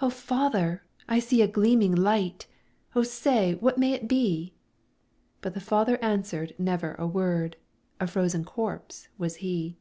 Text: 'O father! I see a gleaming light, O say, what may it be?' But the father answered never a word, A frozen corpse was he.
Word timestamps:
'O 0.00 0.08
father! 0.08 0.84
I 1.08 1.18
see 1.18 1.42
a 1.42 1.48
gleaming 1.48 1.96
light, 1.96 2.46
O 2.94 3.02
say, 3.02 3.54
what 3.54 3.76
may 3.76 3.92
it 3.92 4.06
be?' 4.06 4.54
But 5.40 5.52
the 5.54 5.60
father 5.60 5.98
answered 6.00 6.54
never 6.60 6.94
a 6.94 7.08
word, 7.08 7.56
A 7.98 8.06
frozen 8.06 8.44
corpse 8.44 9.08
was 9.18 9.34
he. 9.42 9.76